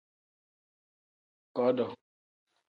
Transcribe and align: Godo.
Godo. 1.55 1.85